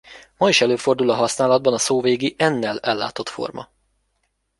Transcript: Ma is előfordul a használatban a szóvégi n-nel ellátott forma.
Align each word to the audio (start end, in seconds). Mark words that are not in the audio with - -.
Ma 0.39 0.49
is 0.49 0.61
előfordul 0.61 1.09
a 1.09 1.15
használatban 1.15 1.73
a 1.73 1.77
szóvégi 1.77 2.35
n-nel 2.37 2.79
ellátott 2.79 3.29
forma. 3.29 3.69